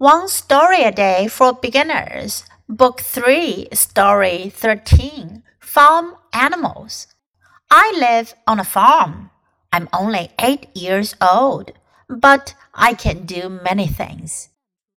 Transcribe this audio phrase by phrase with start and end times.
[0.00, 7.08] One Story a Day for Beginners, Book 3, Story 13 Farm Animals.
[7.68, 9.30] I live on a farm.
[9.72, 11.72] I'm only eight years old,
[12.08, 14.50] but I can do many things.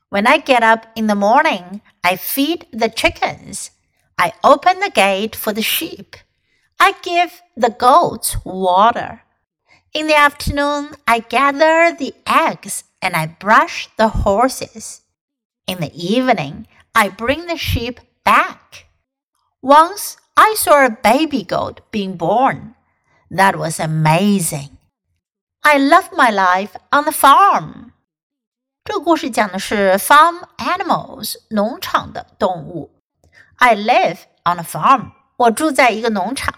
[0.08, 3.70] When I get up in the morning, I feed the chickens.
[4.18, 6.16] I open the gate for the sheep.
[6.80, 9.22] I give the goats water.
[9.94, 15.02] In the afternoon, I gather the eggs and I brush the horses.
[15.68, 18.86] In the evening, I bring the sheep back.
[19.61, 22.73] Once I saw a baby goat being born.
[23.29, 24.78] That was amazing.
[25.64, 27.92] I love my life on the farm.
[28.83, 32.92] 这个故事讲的是 farm animals 农场的动物。
[33.55, 35.11] I live on a farm.
[35.38, 36.55] 我住在一个农场。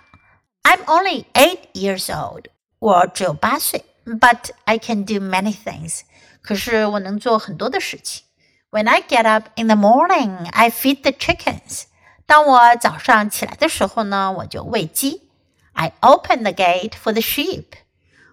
[0.64, 2.46] I'm only eight years old.
[2.80, 6.02] 我只有八岁 ，but I can do many things.
[6.42, 8.24] 可是我能做很多的事情。
[8.70, 11.86] When I get up in the morning, I feed the chickens.
[12.26, 15.30] 当我早上起来的时候呢，我就喂鸡。
[15.74, 17.66] I open the gate for the sheep.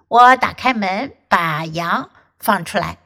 [0.09, 2.99] 我打开门，把羊放出来。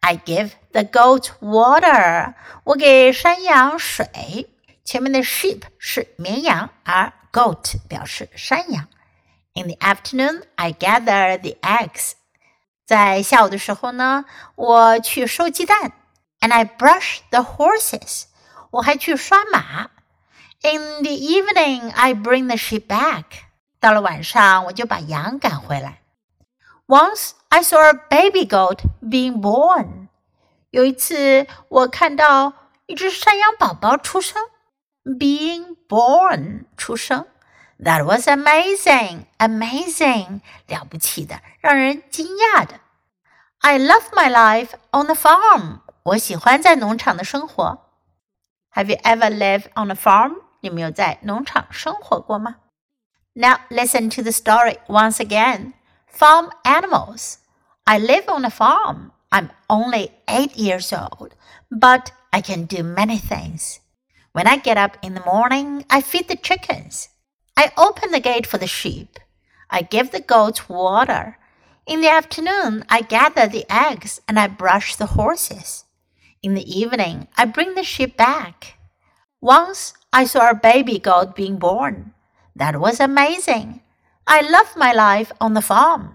[0.00, 2.34] I give the goat water.
[2.64, 4.48] 我给山羊水。
[4.84, 8.88] 前面的 sheep 是绵羊，而 goat 表示山羊。
[9.54, 12.12] In the afternoon, I gather the eggs.
[12.86, 15.92] 在下午的时候呢，我去收鸡蛋，
[16.40, 18.24] and I brush the horses。
[18.70, 19.90] 我还去刷马。
[20.62, 23.24] In the evening, I bring the sheep back。
[23.80, 26.02] 到了晚上，我就把羊赶回来。
[26.86, 30.08] Once I saw a baby goat being born。
[30.70, 32.52] 有一次，我看到
[32.86, 34.42] 一只山羊宝宝出生，
[35.04, 37.26] being born 出生。
[37.82, 42.80] That was amazing, amazing，了不起的，让人惊讶的。
[43.60, 45.80] I love my life on the farm。
[46.02, 47.86] 我喜欢在农场的生活。
[48.72, 50.42] Have you ever lived on a farm？
[50.60, 52.56] 你们有在农场生活过吗？
[53.34, 55.74] Now listen to the story once again.
[56.12, 57.36] Farm animals.
[57.84, 59.12] I live on a farm.
[59.30, 61.32] I'm only eight years old,
[61.70, 63.78] but I can do many things.
[64.32, 67.08] When I get up in the morning, I feed the chickens.
[67.55, 69.19] I open the gate for the sheep.
[69.69, 71.37] I give the goats water.
[71.85, 75.85] In the afternoon, I gather the eggs and I brush the horses.
[76.41, 78.77] In the evening, I bring the sheep back.
[79.41, 82.13] Once I saw a baby goat being born.
[82.55, 83.81] That was amazing.
[84.27, 86.12] I love my life on the farm.